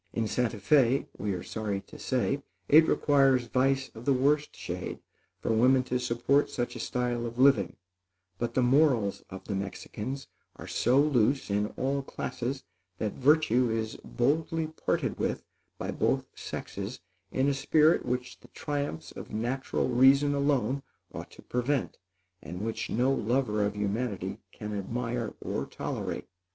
[0.13, 4.97] In Santa Fé, we are sorry to say, it requires vice of the worst shade
[5.39, 7.75] for women to support such a style of living;
[8.39, 10.25] but the morals of the Mexicans
[10.55, 12.63] are so loose in all classes,
[12.97, 15.43] that virtue is boldly parted with
[15.77, 16.99] by both sexes
[17.31, 20.81] in a spirit which the triumphs of natural reason alone
[21.13, 21.99] ought to prevent,
[22.41, 26.27] and which no lover of humanity can admire or tolerate.